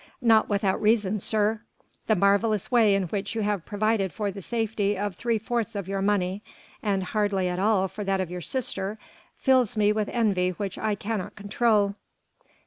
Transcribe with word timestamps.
"Not 0.23 0.49
without 0.49 0.81
reason, 0.81 1.19
sir. 1.19 1.61
The 2.07 2.15
marvellous 2.15 2.71
way 2.71 2.95
in 2.95 3.03
which 3.09 3.35
you 3.35 3.41
have 3.41 3.67
provided 3.67 4.11
for 4.11 4.31
the 4.31 4.41
safety 4.41 4.97
of 4.97 5.13
three 5.13 5.37
fourths 5.37 5.75
of 5.75 5.87
your 5.87 6.01
money, 6.01 6.41
and 6.81 7.03
hardly 7.03 7.47
at 7.47 7.59
all 7.59 7.87
for 7.87 8.03
that 8.05 8.19
of 8.19 8.31
your 8.31 8.41
sister, 8.41 8.97
fills 9.37 9.77
me 9.77 9.93
with 9.93 10.09
envy 10.09 10.53
which 10.53 10.79
I 10.79 10.95
cannot 10.95 11.35
control." 11.35 11.93